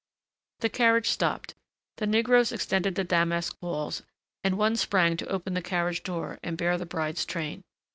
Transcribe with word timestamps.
The 0.61 0.69
carriage 0.69 1.09
stopped. 1.11 1.53
The 1.97 2.07
negroes 2.07 2.51
extended 2.51 2.95
the 2.95 3.03
damask 3.03 3.55
walls, 3.61 4.01
and 4.43 4.57
one 4.57 4.75
sprang 4.75 5.15
to 5.17 5.27
open 5.27 5.53
the 5.53 5.61
carriage 5.61 6.01
door 6.01 6.39
and 6.41 6.57
bear 6.57 6.75
the 6.79 6.87
bride's 6.87 7.23
train. 7.23 7.61